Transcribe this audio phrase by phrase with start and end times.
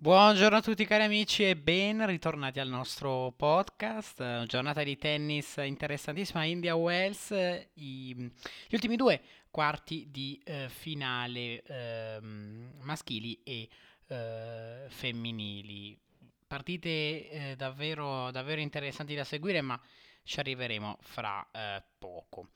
[0.00, 4.20] Buongiorno a tutti cari amici e ben ritornati al nostro podcast.
[4.20, 10.68] Eh, Giornata di tennis interessantissima, India Wells, eh, i- gli ultimi due quarti di eh,
[10.68, 13.68] finale ehm, maschili e
[14.06, 15.98] eh, femminili.
[16.46, 16.88] Partite
[17.30, 19.78] eh, davvero, davvero interessanti da seguire, ma
[20.22, 22.50] ci arriveremo fra eh, poco.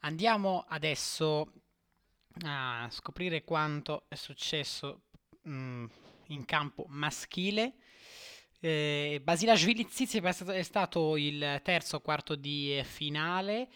[0.00, 1.52] Andiamo adesso
[2.42, 5.02] a scoprire quanto è successo
[5.48, 5.86] mm,
[6.28, 7.74] in campo maschile.
[8.60, 13.68] Eh, Basilashvili Tsitsipas è è stato il terzo quarto di finale,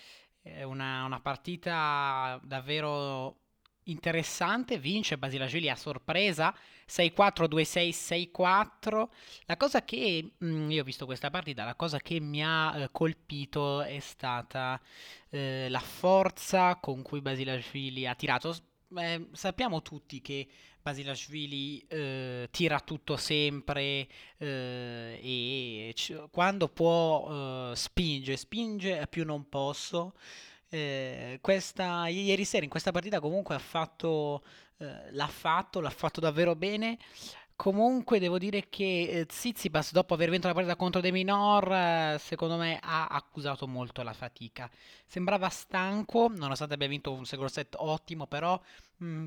[0.42, 3.40] eh, una, una partita davvero
[3.84, 6.54] interessante, vince Basilashvili a sorpresa
[6.88, 9.08] 6-4, 2-6, 6-4.
[9.44, 12.88] La cosa che mm, io ho visto questa partita, la cosa che mi ha eh,
[12.90, 14.80] colpito è stata
[15.28, 18.56] eh, la forza con cui Basilashvili ha tirato.
[18.96, 20.48] Eh, sappiamo tutti che
[20.88, 29.24] Basilashvili eh, tira tutto sempre eh, e c- quando può eh, spinge, spinge a più
[29.26, 30.14] non posso.
[30.70, 34.42] Eh, questa, ieri sera in questa partita comunque ha fatto,
[34.78, 36.98] eh, l'ha fatto, l'ha fatto davvero bene.
[37.54, 42.16] Comunque devo dire che eh, Tsitsipas dopo aver vinto la partita contro De Minor, eh,
[42.20, 44.70] secondo me ha accusato molto la fatica.
[45.04, 48.58] Sembrava stanco, nonostante abbia vinto un secondo set ottimo, però
[48.98, 49.26] mh,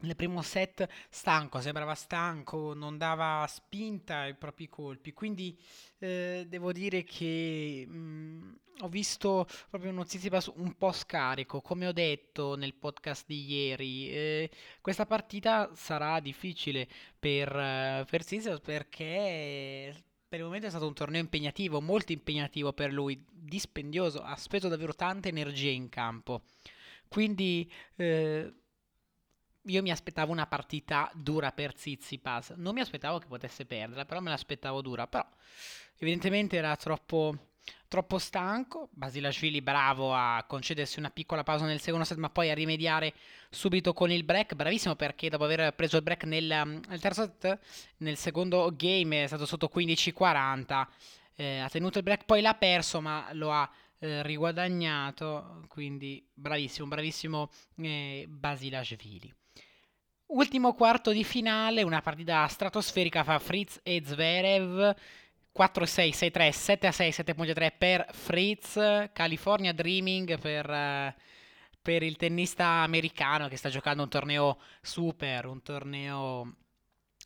[0.00, 5.12] nel primo set stanco, sembrava stanco, non dava spinta ai propri colpi.
[5.12, 5.58] Quindi
[5.98, 11.60] eh, devo dire che mh, ho visto proprio uno Tsitsipas un po' scarico.
[11.60, 18.24] Come ho detto nel podcast di ieri, eh, questa partita sarà difficile per, eh, per
[18.24, 19.94] Tsitsipas perché
[20.30, 24.68] per il momento è stato un torneo impegnativo, molto impegnativo per lui, dispendioso, ha speso
[24.68, 26.42] davvero tante energie in campo.
[27.08, 28.54] Quindi eh,
[29.64, 32.54] io mi aspettavo una partita dura per Tsitsipas.
[32.56, 35.06] Non mi aspettavo che potesse perderla, però me l'aspettavo dura.
[35.06, 35.26] Però
[35.98, 37.52] evidentemente era troppo,
[37.88, 38.88] troppo stanco.
[38.92, 43.12] Basilashvili bravo a concedersi una piccola pausa nel secondo set, ma poi a rimediare
[43.50, 44.54] subito con il break.
[44.54, 47.58] Bravissimo perché dopo aver preso il break nel, nel terzo set,
[47.98, 50.86] nel secondo game è stato sotto 15-40.
[51.36, 55.64] eh, ha tenuto il break, poi l'ha perso, ma lo ha eh, riguadagnato.
[55.68, 59.34] Quindi bravissimo, bravissimo eh, Basilashvili.
[60.32, 64.94] Ultimo quarto di finale, una partita stratosferica fra Fritz e Zverev.
[65.52, 69.10] 4-6, 6-3, 7-6, 7.3 per Fritz.
[69.12, 71.16] California Dreaming per, eh,
[71.82, 76.54] per il tennista americano che sta giocando un torneo super, un torneo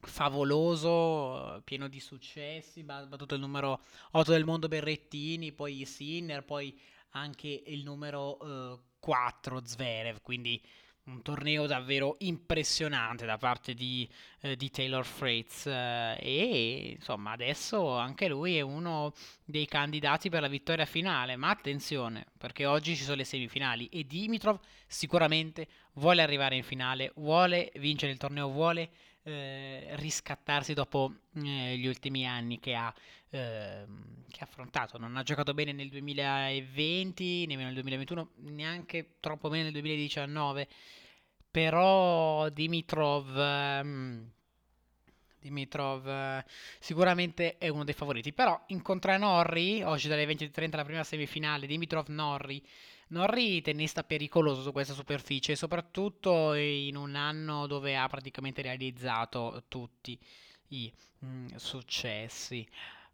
[0.01, 2.83] favoloso, pieno di successi.
[2.87, 3.83] Ha battuto il numero
[4.13, 10.23] 8 del mondo Berrettini, poi Sinner, poi anche il numero eh, 4 Zverev.
[10.23, 10.59] Quindi
[11.07, 14.09] un torneo davvero impressionante da parte di,
[14.41, 19.13] eh, di Taylor Fritz eh, e insomma adesso anche lui è uno
[19.45, 21.37] dei candidati per la vittoria finale.
[21.37, 27.13] Ma attenzione perché oggi ci sono le semifinali e Dimitrov sicuramente vuole arrivare in finale
[27.17, 28.91] vuole vincere il torneo vuole
[29.25, 31.13] eh, riscattarsi dopo
[31.43, 32.93] eh, gli ultimi anni che ha,
[33.31, 39.49] ehm, che ha affrontato non ha giocato bene nel 2020 nemmeno nel 2021 neanche troppo
[39.49, 40.69] bene nel 2019
[41.51, 44.29] però Dimitrov, ehm,
[45.39, 46.45] Dimitrov eh,
[46.81, 48.33] sicuramente è uno dei favoriti.
[48.33, 52.61] Però incontra Norri, oggi dalle 20.30 la prima semifinale, Dimitrov-Norri.
[52.61, 52.63] Norri
[53.63, 60.19] tennista pericoloso su questa superficie, soprattutto in un anno dove ha praticamente realizzato tutti
[60.69, 60.93] i
[61.25, 62.67] mm, successi.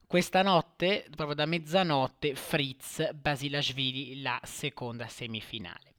[0.06, 5.94] Questa notte, proprio da mezzanotte, Fritz Basilashvili, la seconda semifinale.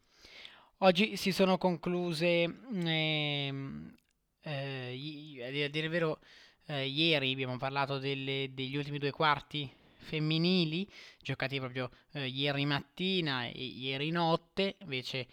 [0.79, 3.95] Oggi si sono concluse, mm, ehm,
[4.41, 6.19] eh, a dire il vero,
[6.65, 9.69] eh, ieri abbiamo parlato delle- degli ultimi due quarti
[10.01, 10.87] femminili,
[11.21, 15.27] giocati proprio eh, ieri mattina e ieri notte, invece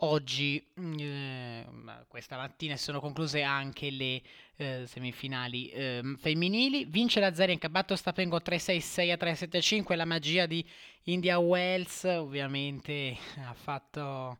[0.00, 1.66] oggi, mm, eh,
[2.08, 4.22] questa mattina si sono concluse anche le
[4.56, 6.84] eh, semifinali ehm, femminili.
[6.86, 10.64] Vince la Zarenka, Battostapengro 3-6, 6-3, 7-5, la magia di
[11.04, 14.38] India Wells ovviamente ha fatto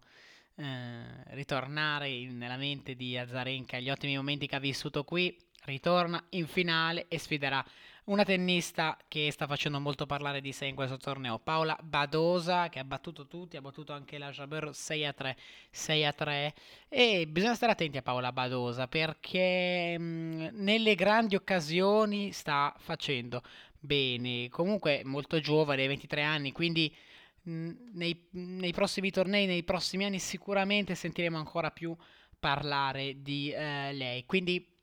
[0.56, 6.22] eh, ritornare in- nella mente di Azarenka gli ottimi momenti che ha vissuto qui, ritorna
[6.30, 7.64] in finale e sfiderà
[8.06, 12.78] una tennista che sta facendo molto parlare di sé in questo torneo, Paola Badosa, che
[12.78, 15.36] ha battuto tutti, ha battuto anche la Jabeur 6 a 3,
[15.70, 16.54] 6 a 3
[16.88, 23.42] e bisogna stare attenti a Paola Badosa perché mh, nelle grandi occasioni sta facendo
[23.78, 26.94] bene, comunque molto giovane, hai 23 anni, quindi
[27.42, 31.96] mh, nei, nei prossimi tornei, nei prossimi anni sicuramente sentiremo ancora più
[32.38, 34.24] parlare di eh, lei.
[34.26, 34.75] Quindi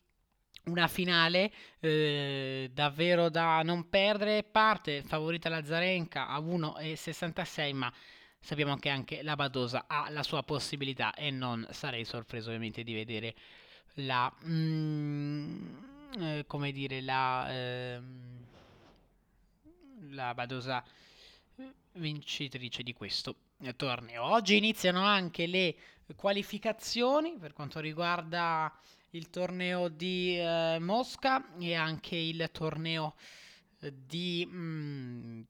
[0.65, 4.44] una finale eh, davvero da non perdere.
[4.44, 7.92] Parte favorita la Zarenka a 1,66, ma
[8.39, 12.94] sappiamo che anche la Badosa ha la sua possibilità e non sarei sorpreso ovviamente di
[12.94, 13.33] vedere
[13.95, 14.31] la...
[14.45, 15.75] Mm,
[16.19, 17.51] eh, come dire, la...
[17.51, 18.01] Eh,
[20.10, 20.83] la Badosa
[21.94, 23.36] vincitrice di questo
[23.75, 24.24] torneo.
[24.24, 25.75] Oggi iniziano anche le
[26.15, 28.71] qualificazioni per quanto riguarda
[29.13, 33.15] il torneo di eh, Mosca e anche il torneo
[33.92, 35.42] di mm,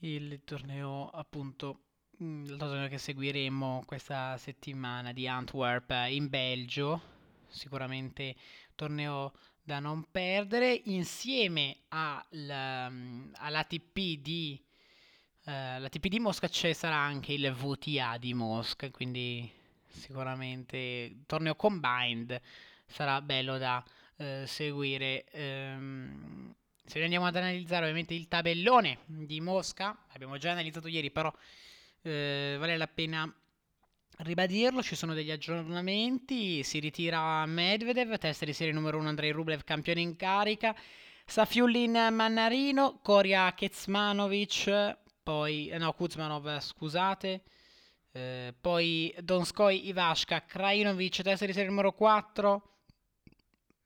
[0.00, 1.80] il torneo appunto
[2.22, 7.16] mm, il torneo che seguiremo questa settimana di Antwerp in Belgio.
[7.48, 8.36] Sicuramente
[8.74, 9.32] torneo
[9.62, 10.82] da non perdere.
[10.86, 14.62] Insieme al, mm, all'ATP di
[15.44, 19.57] eh, l'ATP di Mosca ci sarà anche il VTA di Mosca quindi
[19.98, 22.40] sicuramente torneo combined
[22.86, 23.84] sarà bello da
[24.16, 25.26] uh, seguire.
[25.32, 26.54] Um,
[26.84, 32.08] se andiamo ad analizzare ovviamente il tabellone di Mosca abbiamo già analizzato ieri però uh,
[32.58, 33.30] vale la pena
[34.18, 34.82] ribadirlo.
[34.82, 40.00] Ci sono degli aggiornamenti si ritira Medvedev testa di serie numero 1 Andrei Rublev campione
[40.00, 40.74] in carica.
[41.26, 47.42] Safiullin Mannarino Koria Kecmanovic poi no Kuzmanov scusate
[48.12, 52.62] eh, poi Donskoi, Ivashka, Krajinovic, testa di serie numero 4.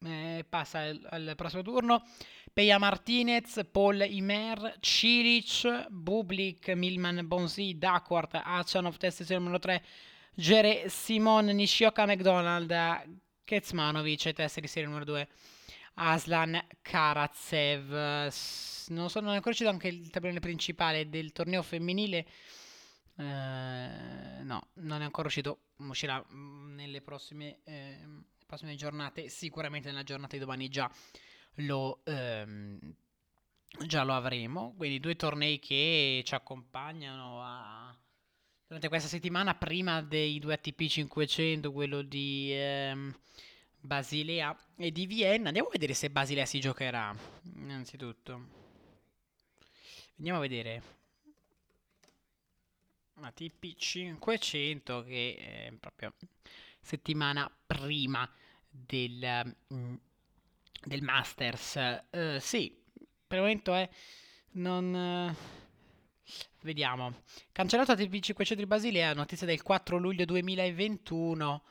[0.04, 2.04] Eh, passa al, al, prossimo turno.
[2.52, 9.84] Peja Martinez, Paul Imer, Cilic, Bublik, Milman, Bonzi, Dakwart, Achanov, testa di serie numero 3.
[10.34, 12.72] Jere Simon, Nishioka, McDonald,
[13.44, 15.28] Kecmanovic e testa di serie numero 2.
[15.94, 17.90] Aslan Karatsev.
[18.88, 22.26] Non sono ancora uscito anche il tabellone principale del torneo femminile.
[23.16, 28.06] Eh, no, non è ancora uscito, uscirà mm, nelle prossime, eh,
[28.46, 30.90] prossime, giornate, sicuramente nella giornata di domani già
[31.56, 32.78] lo, ehm,
[33.86, 34.74] già lo avremo.
[34.76, 37.96] Quindi due tornei che ci accompagnano a,
[38.66, 43.14] durante questa settimana, prima dei due ATP 500, quello di ehm,
[43.80, 45.48] Basilea e di Vienna.
[45.48, 47.14] Andiamo a vedere se Basilea si giocherà,
[47.56, 48.60] innanzitutto.
[50.16, 51.01] Andiamo a vedere
[53.22, 56.12] una TP500 che è proprio
[56.80, 58.28] settimana prima
[58.68, 59.94] del, mm,
[60.84, 62.02] del Masters.
[62.10, 62.76] Uh, sì,
[63.26, 63.88] per il momento è...
[64.54, 64.92] Non...
[64.92, 65.34] Uh,
[66.62, 67.22] vediamo.
[67.52, 71.62] Cancellato TP500 di Basilea, notizia del 4 luglio 2021.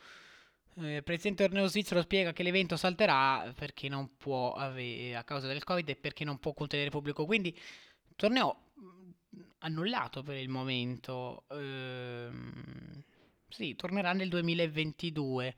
[0.77, 5.48] Eh, il presidente torneo svizzero spiega che l'evento salterà perché non può avere, a causa
[5.48, 7.25] del Covid e perché non può contenere pubblico.
[7.25, 7.57] Quindi
[8.15, 8.70] torneo
[9.59, 11.45] annullato per il momento.
[11.51, 13.03] Ehm,
[13.47, 15.55] sì, tornerà nel 2022.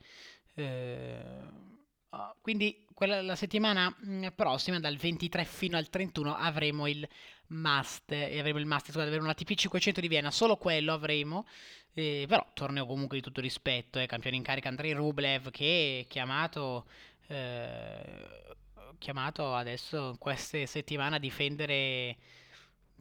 [0.55, 1.77] Ehm,
[2.09, 7.07] ah, quindi quella, la settimana mm, prossima, dal 23 fino al 31, avremo il
[7.47, 8.37] Master.
[8.39, 11.45] Avremo il Master, scusate, avremo la TP 500 di Vienna, solo quello avremo.
[11.93, 16.07] Eh, però torneo comunque di tutto rispetto, eh, campione in carica Andrei Rublev che è
[16.07, 16.87] chiamato,
[17.27, 18.55] eh,
[18.97, 22.17] chiamato adesso in queste settimane a difendere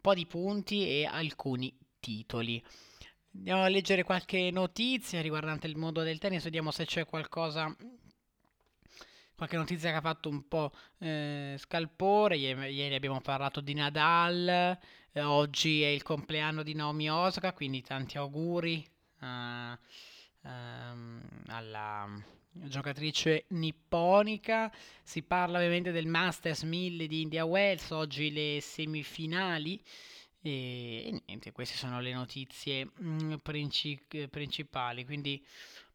[0.03, 2.63] po' di punti e alcuni titoli.
[3.35, 7.75] Andiamo a leggere qualche notizia riguardante il mondo del tennis, vediamo se c'è qualcosa
[9.35, 12.37] qualche notizia che ha fatto un po' eh, scalpore.
[12.37, 14.79] Ieri, abbiamo parlato di Nadal,
[15.13, 18.87] eh, oggi è il compleanno di Naomi Osaka, quindi tanti auguri
[19.21, 19.27] uh,
[20.43, 24.73] um, alla giocatrice nipponica.
[25.03, 29.83] Si parla ovviamente del Masters 1000 di India Wells, oggi le semifinali.
[30.41, 35.05] E, e niente, queste sono le notizie mh, mm, princi- principali.
[35.05, 35.45] Quindi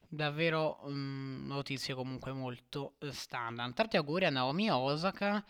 [0.08, 3.74] davvero mh, mm, notizie comunque molto standard.
[3.74, 5.44] Tanti auguri a Naomi Osaka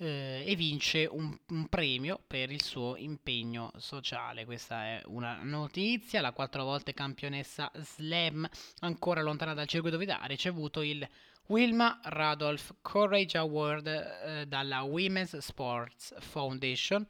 [0.00, 4.44] eh, e vince un, un, premio per il suo impegno sociale.
[4.44, 6.22] Questa è una notizia.
[6.22, 8.48] La quattro volte campionessa Slam,
[8.80, 11.06] ancora lontana dal circuito vita, ha ricevuto il
[11.48, 17.06] Wilma Radolf Courage Award eh, dalla Women's Sports Foundation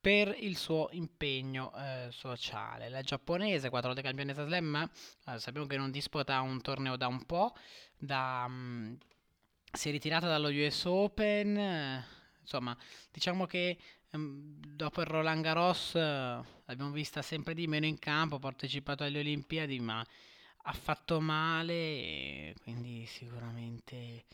[0.00, 2.88] per il suo impegno eh, sociale.
[2.88, 4.88] La giapponese, quattro volte campionessa slam,
[5.26, 7.54] eh, sappiamo che non disputa un torneo da un po',
[7.98, 8.96] da, um,
[9.72, 12.04] si è ritirata dallo US Open, eh,
[12.40, 12.76] insomma,
[13.10, 13.78] diciamo che
[14.12, 15.98] um, dopo il Roland Garros uh,
[16.64, 20.04] l'abbiamo vista sempre di meno in campo, ha partecipato alle Olimpiadi, ma
[20.62, 24.24] ha fatto male, quindi sicuramente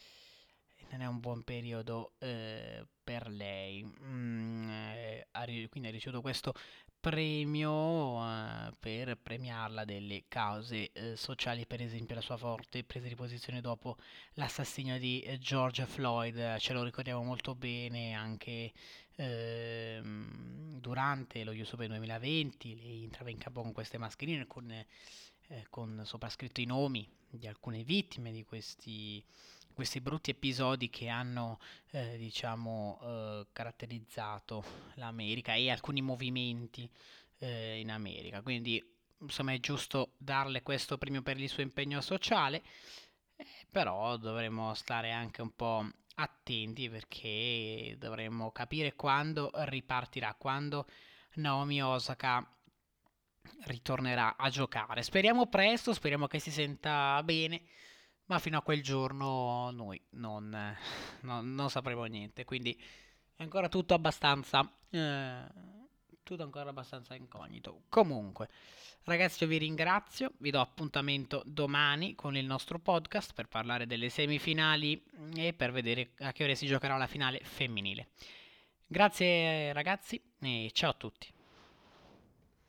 [0.96, 3.84] non è un buon periodo eh, per lei.
[3.84, 5.26] Mm, eh,
[5.68, 6.54] quindi ha ricevuto questo
[6.98, 13.14] premio eh, per premiarla delle cause eh, sociali, per esempio la sua forte presa di
[13.14, 13.96] posizione dopo
[14.34, 18.72] l'assassinio di eh, George Floyd, ce lo ricordiamo molto bene anche
[19.16, 24.86] ehm, durante lo US Open 2020, lei entrava in campo con queste mascherine con, eh,
[25.70, 29.24] con soprascritto i nomi di alcune vittime di questi
[29.76, 31.58] questi brutti episodi che hanno
[31.90, 34.64] eh, diciamo eh, caratterizzato
[34.94, 36.90] l'America e alcuni movimenti
[37.40, 38.40] eh, in America.
[38.40, 38.82] Quindi
[39.18, 42.62] insomma è giusto darle questo premio per il suo impegno sociale
[43.36, 50.86] eh, però dovremmo stare anche un po' attenti perché dovremmo capire quando ripartirà quando
[51.34, 52.42] Naomi Osaka
[53.64, 55.02] ritornerà a giocare.
[55.02, 57.60] Speriamo presto speriamo che si senta bene
[58.26, 60.76] ma fino a quel giorno noi non,
[61.20, 62.78] non, non sapremo niente, quindi
[63.34, 64.70] è ancora tutto abbastanza...
[64.90, 65.74] Eh,
[66.26, 67.82] tutto ancora abbastanza incognito.
[67.88, 68.48] Comunque,
[69.04, 70.32] ragazzi, io vi ringrazio.
[70.38, 75.00] Vi do appuntamento domani con il nostro podcast per parlare delle semifinali
[75.36, 78.08] e per vedere a che ore si giocherà la finale femminile.
[78.88, 81.35] Grazie, ragazzi, e ciao a tutti.